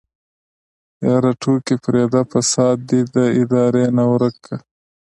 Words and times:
يره 1.07 1.31
ټوکې 1.41 1.75
پرېده 1.83 2.21
فساد 2.31 2.77
دې 2.89 3.01
د 3.15 3.15
ادارې 3.41 3.85
نه 3.97 4.03
ورک 4.11 4.35
که. 4.45 4.55